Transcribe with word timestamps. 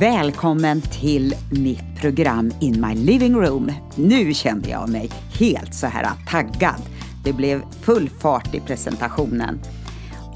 Välkommen 0.00 0.80
till 0.80 1.34
mitt 1.50 2.00
program 2.00 2.52
In 2.60 2.80
My 2.80 2.94
Living 2.94 3.34
Room. 3.34 3.72
Nu 3.94 4.34
kände 4.34 4.68
jag 4.68 4.88
mig 4.88 5.10
helt 5.38 5.74
så 5.74 5.86
här 5.86 6.10
taggad. 6.28 6.82
Det 7.24 7.32
blev 7.32 7.62
full 7.82 8.10
fart 8.10 8.54
i 8.54 8.60
presentationen. 8.60 9.60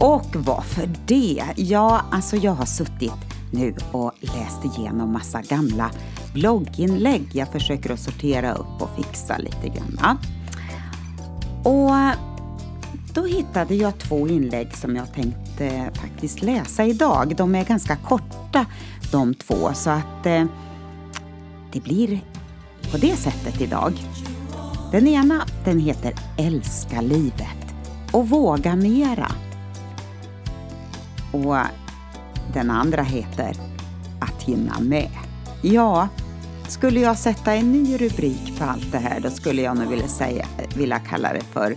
Och 0.00 0.26
varför 0.34 0.90
det? 1.06 1.44
Ja, 1.56 2.02
alltså 2.10 2.36
jag 2.36 2.52
har 2.52 2.64
suttit 2.66 3.12
nu 3.52 3.74
och 3.92 4.12
läst 4.20 4.78
igenom 4.78 5.12
massa 5.12 5.42
gamla 5.42 5.90
blogginlägg. 6.34 7.28
Jag 7.32 7.48
försöker 7.48 7.92
att 7.92 8.00
sortera 8.00 8.54
upp 8.54 8.82
och 8.82 8.96
fixa 8.96 9.38
lite 9.38 9.68
grann. 9.68 10.18
Och 11.62 11.92
då 13.14 13.24
hittade 13.26 13.74
jag 13.74 13.98
två 13.98 14.28
inlägg 14.28 14.76
som 14.76 14.96
jag 14.96 15.14
tänkte 15.14 15.90
faktiskt 15.94 16.42
läsa 16.42 16.84
idag. 16.84 17.34
De 17.36 17.54
är 17.54 17.64
ganska 17.64 17.96
korta 17.96 18.66
de 19.14 19.34
två 19.34 19.74
så 19.74 19.90
att 19.90 20.26
eh, 20.26 20.44
det 21.72 21.80
blir 21.80 22.20
på 22.90 22.96
det 22.96 23.16
sättet 23.16 23.60
idag. 23.60 23.92
Den 24.92 25.08
ena 25.08 25.46
den 25.64 25.78
heter 25.78 26.14
Älska 26.38 27.00
livet 27.00 27.74
och 28.12 28.28
våga 28.28 28.76
mera. 28.76 29.32
Och 31.32 31.56
den 32.52 32.70
andra 32.70 33.02
heter 33.02 33.56
Att 34.20 34.42
hinna 34.42 34.80
med. 34.80 35.10
Ja, 35.62 36.08
skulle 36.68 37.00
jag 37.00 37.18
sätta 37.18 37.54
en 37.54 37.72
ny 37.72 37.96
rubrik 37.96 38.58
på 38.58 38.64
allt 38.64 38.92
det 38.92 38.98
här 38.98 39.20
då 39.20 39.30
skulle 39.30 39.62
jag 39.62 39.76
nog 39.76 39.88
vilja, 39.88 40.08
säga, 40.08 40.46
vilja 40.76 40.98
kalla 40.98 41.32
det 41.32 41.44
för 41.52 41.76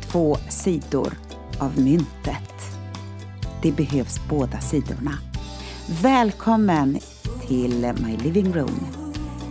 Två 0.00 0.36
sidor 0.48 1.12
av 1.58 1.78
myntet. 1.78 2.78
Det 3.62 3.72
behövs 3.72 4.20
båda 4.28 4.60
sidorna. 4.60 5.27
Välkommen 5.90 6.98
till 7.46 7.92
My 8.04 8.16
Living 8.16 8.52
Room. 8.52 8.86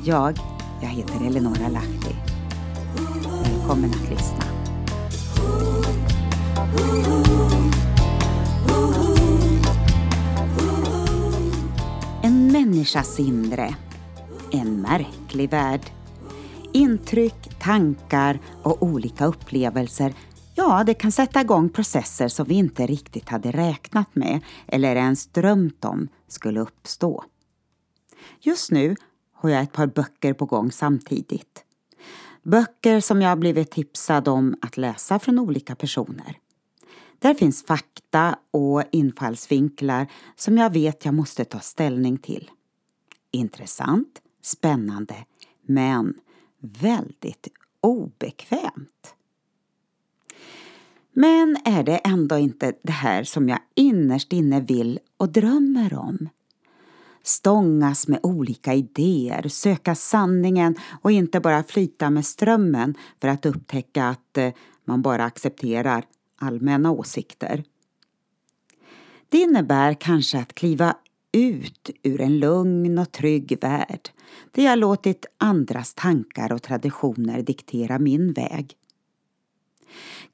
Jag, 0.05 0.39
jag 0.81 0.89
heter 0.89 1.25
Eleonora 1.25 1.67
Lahti. 1.67 2.15
Välkommen 3.43 3.89
att 3.89 4.09
lyssna. 4.09 4.43
En 12.23 12.51
människas 12.51 13.19
inre. 13.19 13.75
En 14.51 14.81
märklig 14.81 15.49
värld. 15.49 15.81
Intryck, 16.73 17.59
tankar 17.59 18.39
och 18.63 18.83
olika 18.83 19.25
upplevelser 19.25 20.13
Ja, 20.59 20.83
det 20.83 20.93
kan 20.93 21.11
sätta 21.11 21.41
igång 21.41 21.69
processer 21.69 22.27
som 22.27 22.45
vi 22.45 22.55
inte 22.55 22.87
riktigt 22.87 23.29
hade 23.29 23.51
räknat 23.51 24.15
med 24.15 24.41
eller 24.67 24.95
ens 24.95 25.27
drömt 25.27 25.85
om 25.85 26.07
skulle 26.27 26.59
uppstå. 26.59 27.23
Just 28.39 28.71
nu 28.71 28.95
har 29.33 29.49
jag 29.49 29.63
ett 29.63 29.71
par 29.71 29.87
böcker 29.87 30.33
på 30.33 30.45
gång 30.45 30.71
samtidigt. 30.71 31.63
Böcker 32.43 32.99
som 32.99 33.21
jag 33.21 33.39
blivit 33.39 33.71
tipsad 33.71 34.27
om 34.27 34.55
att 34.61 34.77
läsa 34.77 35.19
från 35.19 35.39
olika 35.39 35.75
personer. 35.75 36.37
Där 37.19 37.33
finns 37.33 37.65
fakta 37.65 38.39
och 38.51 38.83
infallsvinklar 38.91 40.07
som 40.35 40.57
jag 40.57 40.73
vet 40.73 41.05
jag 41.05 41.13
måste 41.13 41.45
ta 41.45 41.59
ställning 41.59 42.17
till. 42.17 42.51
Intressant, 43.31 44.21
spännande, 44.41 45.15
men 45.61 46.13
väldigt 46.59 47.47
obekvämt. 47.81 49.16
Men 51.19 51.57
är 51.65 51.83
det 51.83 51.97
ändå 51.97 52.37
inte 52.37 52.73
det 52.83 52.91
här 52.91 53.23
som 53.23 53.49
jag 53.49 53.59
innerst 53.75 54.33
inne 54.33 54.59
vill 54.59 54.99
och 55.17 55.29
drömmer 55.29 55.93
om? 55.93 56.29
Stångas 57.23 58.07
med 58.07 58.19
olika 58.23 58.73
idéer, 58.73 59.47
söka 59.47 59.95
sanningen 59.95 60.75
och 61.01 61.11
inte 61.11 61.39
bara 61.39 61.63
flyta 61.63 62.09
med 62.09 62.25
strömmen 62.25 62.95
för 63.21 63.27
att 63.27 63.45
upptäcka 63.45 64.05
att 64.05 64.37
eh, 64.37 64.53
man 64.85 65.01
bara 65.01 65.25
accepterar 65.25 66.05
allmänna 66.39 66.91
åsikter. 66.91 67.63
Det 69.29 69.37
innebär 69.37 69.93
kanske 69.93 70.39
att 70.39 70.53
kliva 70.53 70.95
ut 71.31 71.89
ur 72.03 72.21
en 72.21 72.39
lugn 72.39 72.97
och 72.97 73.11
trygg 73.11 73.57
värld 73.61 74.09
där 74.51 74.63
jag 74.63 74.79
låtit 74.79 75.25
andras 75.37 75.93
tankar 75.93 76.51
och 76.51 76.61
traditioner 76.61 77.41
diktera 77.41 77.99
min 77.99 78.33
väg. 78.33 78.75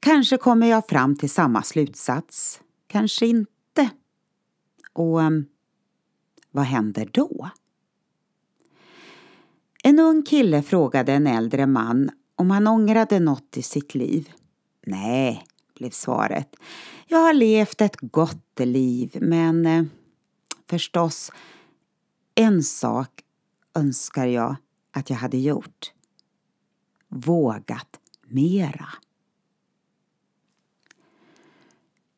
Kanske 0.00 0.36
kommer 0.36 0.66
jag 0.66 0.88
fram 0.88 1.16
till 1.16 1.30
samma 1.30 1.62
slutsats, 1.62 2.60
kanske 2.86 3.26
inte. 3.26 3.90
Och 4.92 5.22
ehm, 5.22 5.46
vad 6.50 6.64
händer 6.64 7.08
då? 7.12 7.50
En 9.82 9.98
ung 9.98 10.22
kille 10.22 10.62
frågade 10.62 11.12
en 11.12 11.26
äldre 11.26 11.66
man 11.66 12.10
om 12.36 12.50
han 12.50 12.66
ångrade 12.66 13.20
något 13.20 13.56
i 13.56 13.62
sitt 13.62 13.94
liv. 13.94 14.32
Nej, 14.86 15.44
blev 15.74 15.90
svaret. 15.90 16.56
Jag 17.06 17.18
har 17.18 17.32
levt 17.32 17.80
ett 17.80 17.96
gott 18.00 18.58
liv, 18.58 19.16
men 19.20 19.66
eh, 19.66 19.84
förstås, 20.66 21.32
en 22.34 22.62
sak 22.62 23.10
önskar 23.74 24.26
jag 24.26 24.56
att 24.92 25.10
jag 25.10 25.16
hade 25.16 25.38
gjort. 25.38 25.92
Vågat 27.08 28.00
mera. 28.26 28.88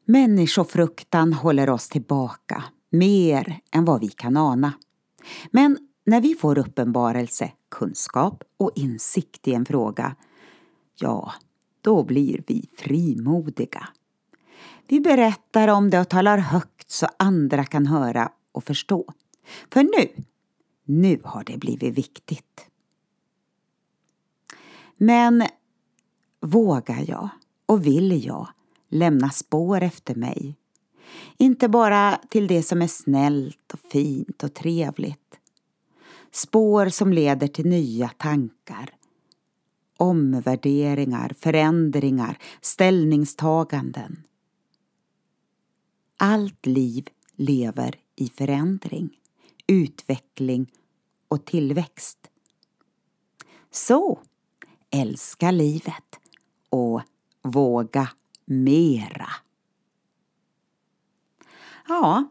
Människofruktan 0.09 1.33
håller 1.33 1.71
oss 1.71 1.89
tillbaka 1.89 2.65
mer 2.91 3.61
än 3.73 3.85
vad 3.85 4.01
vi 4.01 4.09
kan 4.09 4.37
ana. 4.37 4.73
Men 5.51 5.79
när 6.05 6.21
vi 6.21 6.35
får 6.35 6.59
uppenbarelse, 6.59 7.53
kunskap 7.69 8.43
och 8.57 8.73
insikt 8.75 9.49
i 9.49 9.55
en 9.55 9.65
fråga, 9.65 10.17
ja, 10.95 11.33
då 11.81 12.05
blir 12.05 12.43
vi 12.47 12.69
frimodiga. 12.77 13.89
Vi 14.89 15.01
berättar 15.01 15.69
om 15.69 15.91
det 15.91 16.01
och 16.01 16.09
talar 16.09 16.39
högt 16.39 16.91
så 16.91 17.07
andra 17.19 17.65
kan 17.65 17.87
höra 17.87 18.33
och 18.53 18.65
förstå. 18.65 19.05
För 19.73 19.83
nu, 19.83 20.25
nu 20.85 21.21
har 21.25 21.45
det 21.45 21.59
blivit 21.59 21.99
viktigt. 21.99 22.67
Men 24.97 25.45
vågar 26.41 27.05
jag 27.11 27.29
och 27.67 27.87
vill 27.87 28.25
jag 28.25 28.49
lämna 28.89 29.31
spår 29.31 29.83
efter 29.83 30.15
mig. 30.15 30.57
Inte 31.37 31.69
bara 31.69 32.21
till 32.31 32.47
det 32.47 32.63
som 32.63 32.83
är 32.83 32.87
snällt 32.87 33.73
och 33.73 33.81
fint 33.93 34.45
och 34.45 34.55
trevligt. 34.55 35.39
Spår 36.31 36.89
som 36.89 37.13
leder 37.13 37.49
till 37.49 37.67
nya 37.67 38.09
tankar, 38.09 38.91
omvärderingar, 39.97 41.33
förändringar, 41.39 42.39
ställningstaganden. 42.61 44.23
Allt 46.17 46.67
liv 46.67 47.09
lever 47.37 47.99
i 48.17 48.29
förändring, 48.29 49.11
utveckling 49.67 50.67
och 51.29 51.45
tillväxt. 51.45 52.31
Så, 53.71 54.19
älska 54.91 55.51
livet 55.51 56.21
och 56.69 57.01
våga 57.43 58.09
mera. 58.47 59.29
Ja, 61.89 62.25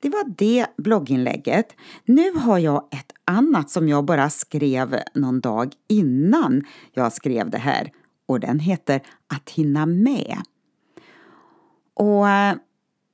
det 0.00 0.08
var 0.08 0.24
det 0.36 0.66
blogginlägget. 0.76 1.72
Nu 2.04 2.32
har 2.32 2.58
jag 2.58 2.88
ett 2.90 3.12
annat 3.24 3.70
som 3.70 3.88
jag 3.88 4.04
bara 4.04 4.30
skrev 4.30 4.98
någon 5.14 5.40
dag 5.40 5.72
innan 5.88 6.64
jag 6.92 7.12
skrev 7.12 7.50
det 7.50 7.58
här 7.58 7.92
och 8.26 8.40
den 8.40 8.58
heter 8.58 9.02
Att 9.26 9.50
hinna 9.50 9.86
med. 9.86 10.36
Och 11.94 12.28
eh, 12.28 12.56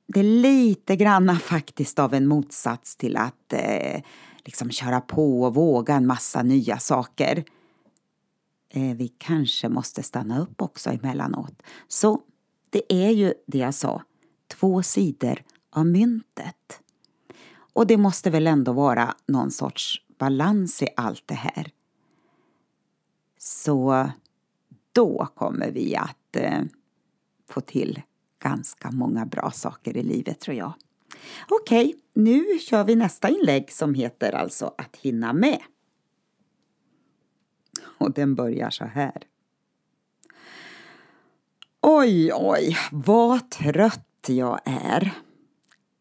det 0.07 0.19
är 0.19 0.23
lite 0.23 0.95
granna 0.95 1.35
faktiskt 1.39 1.99
av 1.99 2.13
en 2.13 2.27
motsats 2.27 2.95
till 2.95 3.17
att 3.17 3.53
eh, 3.53 4.01
liksom 4.45 4.71
köra 4.71 5.01
på 5.01 5.43
och 5.43 5.55
våga 5.55 5.95
en 5.95 6.07
massa 6.07 6.43
nya 6.43 6.77
saker. 6.77 7.43
Eh, 8.69 8.95
vi 8.95 9.07
kanske 9.07 9.69
måste 9.69 10.03
stanna 10.03 10.39
upp 10.39 10.61
också 10.61 10.89
emellanåt. 10.89 11.63
Så 11.87 12.21
det 12.75 12.93
är 12.93 13.09
ju 13.09 13.33
det 13.45 13.57
jag 13.57 13.73
sa, 13.73 14.03
två 14.47 14.83
sidor 14.83 15.43
av 15.69 15.85
myntet. 15.85 16.81
Och 17.73 17.87
det 17.87 17.97
måste 17.97 18.29
väl 18.29 18.47
ändå 18.47 18.73
vara 18.73 19.15
någon 19.27 19.51
sorts 19.51 20.01
balans 20.17 20.81
i 20.81 20.87
allt 20.95 21.23
det 21.25 21.35
här. 21.35 21.71
Så 23.37 24.09
då 24.91 25.27
kommer 25.35 25.71
vi 25.71 25.95
att 25.95 26.35
eh, 26.35 26.63
få 27.49 27.61
till 27.61 28.01
ganska 28.39 28.91
många 28.91 29.25
bra 29.25 29.51
saker 29.51 29.97
i 29.97 30.03
livet 30.03 30.39
tror 30.39 30.57
jag. 30.57 30.73
Okej, 31.49 31.95
nu 32.13 32.59
kör 32.59 32.83
vi 32.83 32.95
nästa 32.95 33.29
inlägg 33.29 33.71
som 33.71 33.93
heter 33.93 34.31
alltså 34.31 34.73
Att 34.77 34.95
hinna 34.95 35.33
med. 35.33 35.61
Och 37.97 38.11
den 38.11 38.35
börjar 38.35 38.69
så 38.69 38.85
här. 38.85 39.23
Oj, 41.87 42.31
oj, 42.33 42.77
vad 42.91 43.49
trött 43.49 44.25
jag 44.27 44.59
är. 44.65 45.13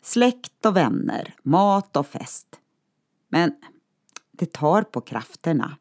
Släkt 0.02 0.66
och 0.66 0.76
vänner, 0.76 1.34
mat 1.42 1.96
och 1.96 2.06
fest. 2.06 2.46
Men 3.28 3.54
det 4.32 4.52
tar 4.52 4.82
på 4.82 5.00
krafterna. 5.00 5.76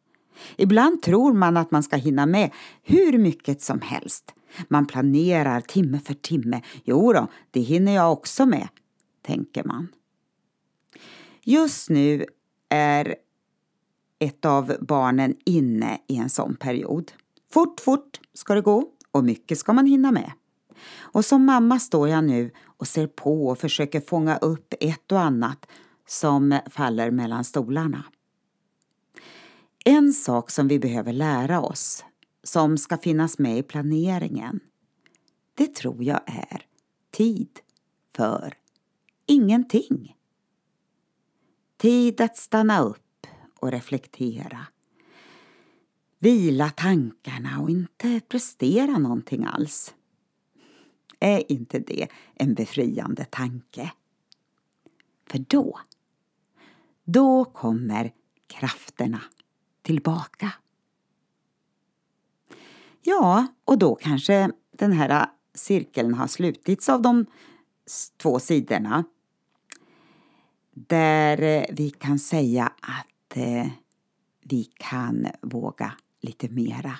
Ibland 0.55 1.01
tror 1.01 1.33
man 1.33 1.57
att 1.57 1.71
man 1.71 1.83
ska 1.83 1.95
hinna 1.95 2.25
med 2.25 2.51
hur 2.81 3.17
mycket 3.17 3.61
som 3.61 3.81
helst. 3.81 4.33
Man 4.67 4.85
planerar 4.85 5.61
timme 5.61 5.99
för 5.99 6.13
timme. 6.13 6.61
Jo 6.83 7.13
då, 7.13 7.27
det 7.51 7.61
hinner 7.61 7.91
jag 7.91 8.11
också 8.11 8.45
med, 8.45 8.67
tänker 9.21 9.63
man. 9.63 9.87
Just 11.43 11.89
nu 11.89 12.25
är 12.69 13.15
ett 14.19 14.45
av 14.45 14.75
barnen 14.81 15.35
inne 15.45 15.99
i 16.07 16.17
en 16.17 16.29
sån 16.29 16.55
period. 16.55 17.11
Fort, 17.51 17.79
fort 17.79 18.19
ska 18.33 18.55
det 18.55 18.61
gå 18.61 18.89
och 19.13 19.23
mycket 19.23 19.57
ska 19.57 19.73
man 19.73 19.85
hinna 19.85 20.11
med. 20.11 20.31
Och 20.99 21.25
som 21.25 21.45
mamma 21.45 21.79
står 21.79 22.09
jag 22.09 22.23
nu 22.23 22.51
och 22.65 22.87
ser 22.87 23.07
på 23.07 23.47
och 23.47 23.57
försöker 23.57 24.01
fånga 24.01 24.37
upp 24.37 24.73
ett 24.79 25.11
och 25.11 25.19
annat 25.19 25.65
som 26.07 26.59
faller 26.69 27.11
mellan 27.11 27.43
stolarna. 27.43 28.03
En 29.85 30.13
sak 30.13 30.51
som 30.51 30.67
vi 30.67 30.79
behöver 30.79 31.13
lära 31.13 31.61
oss, 31.61 32.05
som 32.43 32.77
ska 32.77 32.97
finnas 32.97 33.39
med 33.39 33.57
i 33.57 33.63
planeringen, 33.63 34.59
det 35.53 35.75
tror 35.75 36.03
jag 36.03 36.21
är 36.25 36.65
tid 37.11 37.59
för 38.15 38.53
ingenting. 39.25 40.15
Tid 41.77 42.21
att 42.21 42.37
stanna 42.37 42.81
upp 42.81 43.27
och 43.59 43.71
reflektera. 43.71 44.67
Vila 46.23 46.69
tankarna 46.69 47.59
och 47.59 47.69
inte 47.69 48.21
prestera 48.27 48.97
någonting 48.97 49.45
alls. 49.45 49.95
Är 51.19 51.51
inte 51.51 51.79
det 51.79 52.07
en 52.35 52.53
befriande 52.53 53.25
tanke? 53.25 53.91
För 55.27 55.37
då, 55.47 55.79
då 57.03 57.45
kommer 57.45 58.13
krafterna 58.47 59.21
tillbaka. 59.81 60.53
Ja, 63.01 63.47
och 63.65 63.77
då 63.77 63.95
kanske 63.95 64.51
den 64.71 64.91
här 64.91 65.27
cirkeln 65.53 66.13
har 66.13 66.27
slutits 66.27 66.89
av 66.89 67.01
de 67.01 67.25
två 68.17 68.39
sidorna. 68.39 69.03
Där 70.71 71.41
eh, 71.41 71.65
vi 71.69 71.89
kan 71.89 72.19
säga 72.19 72.73
att 72.81 73.37
eh, 73.37 73.67
vi 74.41 74.63
kan 74.63 75.27
våga 75.41 75.93
lite 76.23 76.49
mera. 76.49 76.93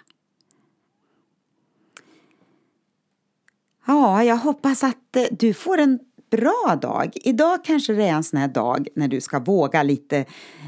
Ja, 3.86 4.24
jag 4.24 4.38
hoppas 4.38 4.84
att 4.84 5.16
eh, 5.16 5.24
du 5.32 5.54
får 5.54 5.78
en 5.78 6.00
bra 6.30 6.78
dag. 6.82 7.14
Idag 7.16 7.64
kanske 7.66 7.94
det 7.94 8.04
är 8.04 8.14
en 8.14 8.24
sån 8.24 8.40
här 8.40 8.48
dag 8.48 8.88
när 8.96 9.08
du 9.08 9.22
ska 9.22 9.40
våga 9.40 9.84
lite 9.84 10.26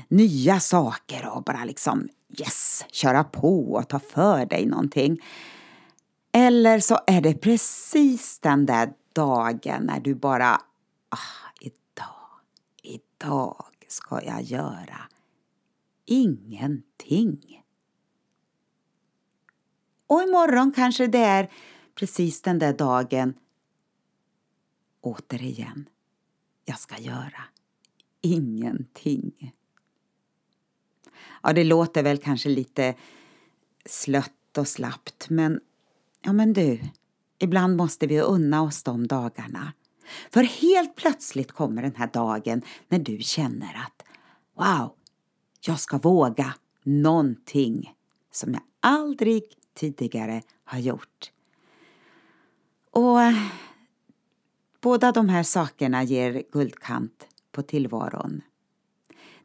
nya 0.07 0.59
saker 0.59 1.29
och 1.35 1.43
bara 1.43 1.65
liksom 1.65 2.07
yes, 2.39 2.85
köra 2.91 3.23
på 3.23 3.73
och 3.73 3.89
ta 3.89 3.99
för 3.99 4.45
dig 4.45 4.65
någonting. 4.65 5.17
Eller 6.31 6.79
så 6.79 6.99
är 7.07 7.21
det 7.21 7.33
precis 7.33 8.39
den 8.39 8.65
där 8.65 8.93
dagen 9.13 9.83
när 9.83 9.99
du 9.99 10.15
bara, 10.15 10.61
ah, 11.09 11.51
idag, 11.61 12.39
idag 12.83 13.65
ska 13.87 14.21
jag 14.23 14.41
göra 14.41 15.01
ingenting. 16.05 17.64
Och 20.07 20.21
imorgon 20.21 20.71
kanske 20.71 21.07
det 21.07 21.23
är 21.23 21.51
precis 21.95 22.41
den 22.41 22.59
där 22.59 22.73
dagen 22.73 23.33
återigen, 25.01 25.89
jag 26.65 26.79
ska 26.79 26.97
göra 26.97 27.43
ingenting. 28.21 29.53
Ja, 31.43 31.53
det 31.53 31.63
låter 31.63 32.03
väl 32.03 32.17
kanske 32.17 32.49
lite 32.49 32.95
slött 33.85 34.57
och 34.57 34.67
slappt, 34.67 35.29
men 35.29 35.59
ja, 36.21 36.33
men 36.33 36.53
du, 36.53 36.79
ibland 37.39 37.75
måste 37.75 38.07
vi 38.07 38.21
unna 38.21 38.61
oss 38.61 38.83
de 38.83 39.07
dagarna. 39.07 39.73
För 40.29 40.43
helt 40.43 40.95
plötsligt 40.95 41.51
kommer 41.51 41.81
den 41.81 41.95
här 41.95 42.09
dagen 42.13 42.61
när 42.87 42.99
du 42.99 43.17
känner 43.17 43.85
att 43.85 44.07
wow, 44.55 44.93
jag 45.61 45.79
ska 45.79 45.97
våga 45.97 46.53
någonting 46.83 47.93
som 48.31 48.53
jag 48.53 48.63
aldrig 48.79 49.43
tidigare 49.75 50.41
har 50.63 50.79
gjort. 50.79 51.31
Och 52.91 53.21
eh, 53.21 53.47
båda 54.81 55.11
de 55.11 55.29
här 55.29 55.43
sakerna 55.43 56.03
ger 56.03 56.43
guldkant 56.51 57.27
på 57.51 57.61
tillvaron. 57.61 58.41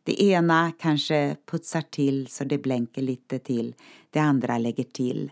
Det 0.03 0.23
ena 0.23 0.73
kanske 0.79 1.37
putsar 1.47 1.83
till 1.83 2.27
så 2.27 2.45
det 2.45 2.59
blänker 2.59 3.03
lite 3.03 3.39
till. 3.39 3.75
Det 4.11 4.19
andra 4.19 4.59
lägger 4.59 4.85
till 4.85 5.31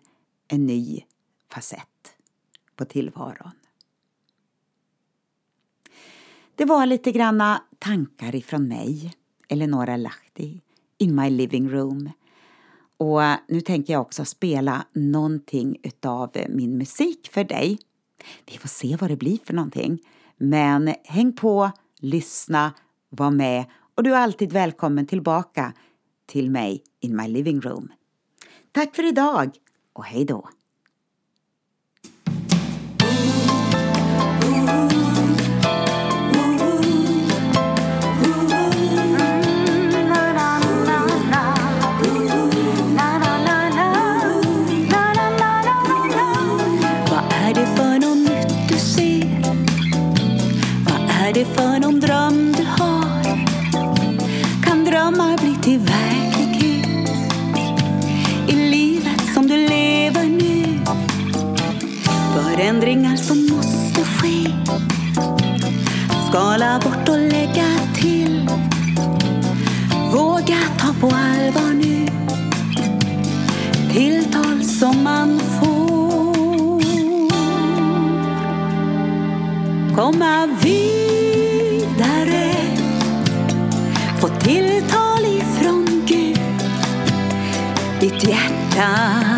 en 0.49 0.67
ny 0.67 1.05
facett 1.49 2.15
på 2.77 2.85
tillvaron. 2.85 3.50
Det 6.55 6.65
var 6.65 6.87
lite 6.87 7.12
granna 7.12 7.62
tankar 7.79 8.35
ifrån 8.35 8.69
mig, 8.69 9.15
Eleonora 9.49 9.97
Lahti, 9.97 10.61
in 10.99 11.15
my 11.15 11.31
living 11.31 11.69
room. 11.71 12.11
Och 12.99 13.21
nu 13.49 13.61
tänker 13.61 13.93
jag 13.93 14.03
också 14.03 14.25
spela 14.25 14.87
någonting 14.93 15.77
utav 15.83 16.31
min 16.49 16.79
musik 16.79 17.31
för 17.33 17.45
dig. 17.45 17.79
Vi 18.47 18.59
får 18.59 18.69
se 18.69 18.97
vad 19.00 19.11
det 19.11 19.17
blir 19.17 19.39
för 19.45 19.55
någonting. 19.55 19.99
Men 20.37 20.95
häng 21.05 21.33
på, 21.33 21.71
lyssna, 22.00 22.73
var 23.09 23.31
med 23.31 23.65
och 23.95 24.03
du 24.03 24.15
är 24.15 24.19
alltid 24.19 24.53
välkommen 24.53 25.06
tillbaka 25.06 25.73
till 26.27 26.50
mig 26.50 26.83
in 27.00 27.17
my 27.17 27.29
living 27.29 27.61
room. 27.61 27.93
Tack 28.73 28.97
för 28.97 29.09
idag 29.09 29.50
och 29.93 30.05
hej 30.05 30.25
då! 30.25 30.49
Tilltal 73.99 74.64
som 74.64 75.02
man 75.02 75.40
får. 75.40 76.83
Komma 79.97 80.49
vidare. 80.62 80.95
Få 84.21 84.28
tilltal 84.28 85.25
ifrån 85.25 86.05
Gud. 86.07 86.38
Ditt 88.00 88.25
hjärta 88.28 89.38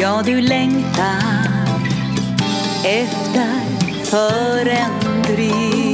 Ja, 0.00 0.22
du 0.24 0.40
längtar 0.40 1.48
efter 2.84 3.60
förändring 4.04 5.87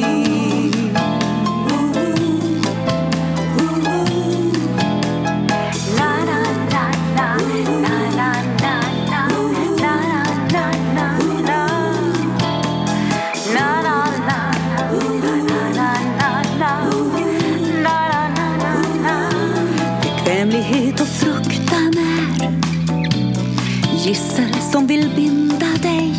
gissel 24.04 24.54
som 24.72 24.86
vill 24.86 25.10
binda 25.16 25.66
dig. 25.82 26.14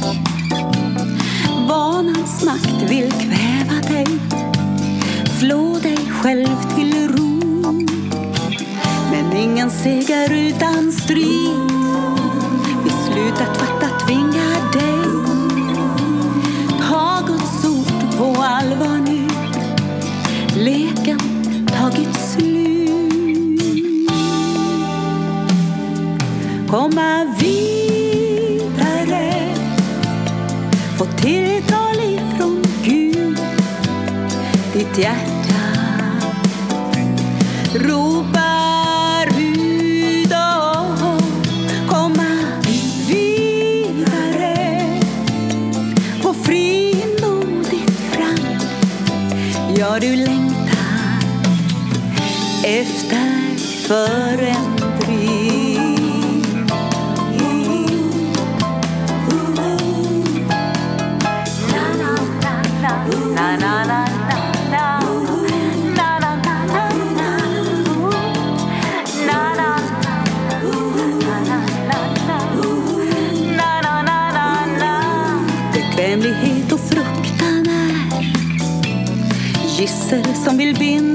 Vanans 1.68 2.46
makt 2.46 2.82
vill 2.90 3.12
kväva 3.12 3.82
dig. 3.88 4.06
Slå 5.40 5.80
dig 5.80 5.98
själv 5.98 6.76
till 6.76 7.08
ro. 7.08 7.40
Men 9.12 9.38
ingen 9.38 9.72
seger 9.72 10.34
utan 10.34 10.92
strid. 10.92 11.65
Komma 26.76 27.26
vidare. 27.40 28.74
Få 30.98 31.06
tilltal 31.06 31.96
ifrån 31.96 32.64
Gud. 32.84 33.40
Ditt 34.74 34.98
hjärta 34.98 35.56
ropar 37.76 39.28
ut 39.40 40.32
och 40.32 41.22
komma 41.88 42.32
vidare 43.08 44.82
och 46.24 46.36
frimodigt 46.36 48.00
fram. 48.00 48.58
Ja, 49.78 49.98
du 50.02 50.16
längtar 50.16 51.20
efter 52.64 53.58
förändring. 53.88 54.95
Bekvämlighet 75.74 76.72
och 76.72 76.80
fruktan 76.80 77.68
är 77.70 78.10
gissel 79.80 80.36
som 80.36 80.58
vill 80.58 80.76
binda 80.76 81.15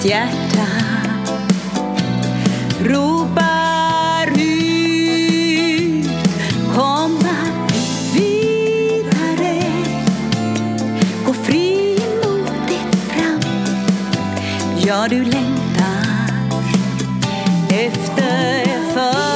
Ditt 0.00 0.10
hjärta. 0.10 0.66
Ropar 2.84 4.30
ut 4.30 6.08
komma 6.74 7.36
vidare. 8.14 9.62
Gå 11.26 11.32
frimodigt 11.32 12.94
fram. 13.08 13.40
Ja 14.86 15.06
du 15.10 15.24
längtar 15.24 16.32
efter 17.68 18.64
för 18.94 19.29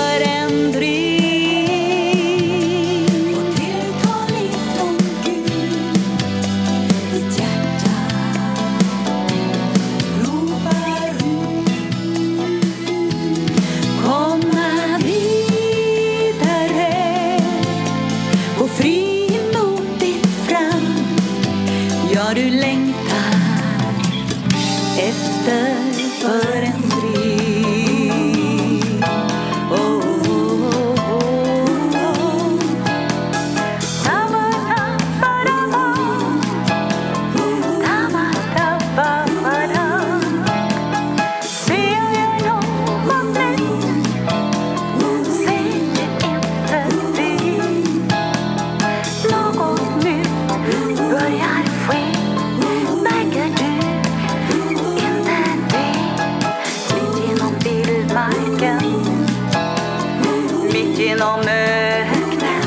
genom 60.99 61.41
öknen 61.41 62.63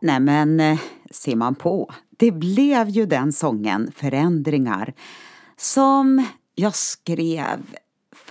Nej 0.00 0.20
men, 0.20 0.60
eh, 0.60 0.78
ser 1.10 1.36
man 1.36 1.54
på. 1.54 1.94
Det 2.10 2.30
blev 2.30 2.88
ju 2.88 3.06
den 3.06 3.32
sången, 3.32 3.92
Förändringar, 3.96 4.94
som 5.56 6.26
jag 6.54 6.74
skrev 6.74 7.76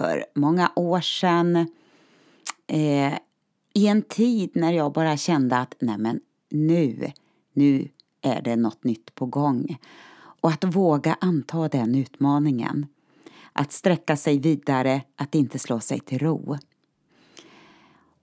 för 0.01 0.25
många 0.35 0.71
år 0.75 1.01
sedan 1.01 1.55
eh, 2.67 3.13
i 3.73 3.87
en 3.87 4.01
tid 4.01 4.51
när 4.53 4.73
jag 4.73 4.93
bara 4.93 5.17
kände 5.17 5.57
att 5.57 5.75
nej 5.79 5.97
men 5.97 6.19
nu, 6.49 7.11
nu 7.53 7.89
är 8.21 8.41
det 8.41 8.55
något 8.55 8.83
nytt 8.83 9.15
på 9.15 9.25
gång. 9.25 9.77
Och 10.41 10.49
att 10.49 10.63
våga 10.63 11.17
anta 11.21 11.67
den 11.67 11.95
utmaningen. 11.95 12.85
Att 13.53 13.71
sträcka 13.71 14.17
sig 14.17 14.39
vidare, 14.39 15.01
att 15.15 15.35
inte 15.35 15.59
slå 15.59 15.79
sig 15.79 15.99
till 15.99 16.19
ro. 16.19 16.57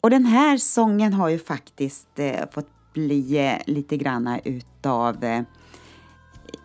Och 0.00 0.10
den 0.10 0.24
här 0.24 0.56
sången 0.56 1.12
har 1.12 1.28
ju 1.28 1.38
faktiskt 1.38 2.18
eh, 2.18 2.50
fått 2.50 2.92
bli 2.92 3.38
eh, 3.38 3.58
lite 3.66 3.96
granna 3.96 4.38
utav 4.38 5.24
eh, 5.24 5.42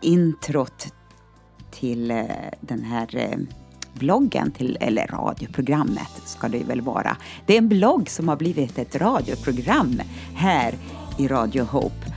introt 0.01 0.93
till 1.72 2.12
eh, 2.12 2.25
den 2.62 2.84
här 2.84 3.15
eh, 3.15 3.38
bloggen, 3.93 4.51
till, 4.51 4.77
eller 4.81 5.07
radioprogrammet 5.07 6.21
ska 6.25 6.47
det 6.47 6.63
väl 6.63 6.81
vara. 6.81 7.17
Det 7.45 7.53
är 7.53 7.57
en 7.57 7.69
blogg 7.69 8.09
som 8.09 8.27
har 8.27 8.35
blivit 8.35 8.77
ett 8.77 8.95
radioprogram 8.95 10.01
här 10.35 10.73
i 11.17 11.27
Radio 11.27 11.63
Hope. 11.63 12.13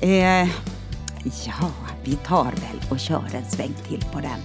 Eh, 0.00 0.48
ja, 1.46 1.70
vi 2.04 2.12
tar 2.12 2.44
väl 2.44 2.90
och 2.90 3.00
kör 3.00 3.24
en 3.34 3.50
sväng 3.50 3.74
till 3.88 4.04
på 4.12 4.20
den. 4.20 4.40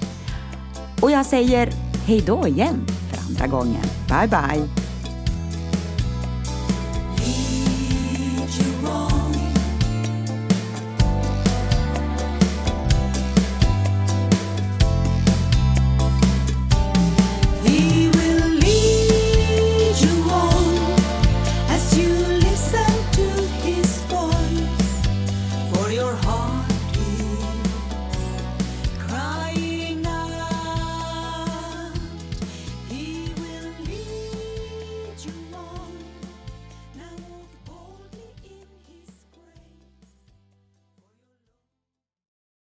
Och 1.01 1.11
jag 1.11 1.25
säger 1.25 1.69
hej 2.05 2.23
då 2.25 2.47
igen 2.47 2.85
för 2.87 3.29
andra 3.29 3.47
gången. 3.47 3.83
Bye 4.09 4.27
bye! 4.27 4.86